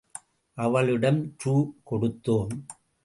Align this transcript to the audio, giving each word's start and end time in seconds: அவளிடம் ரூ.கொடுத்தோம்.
அவளிடம் 0.57 1.19
ரூ.கொடுத்தோம். 1.43 2.55